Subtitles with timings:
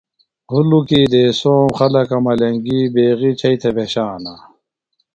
[0.51, 4.33] ہُلُکی دیسوم خلکہ ملنگی بیغی چھیئی تھےۡ بھشانہ۔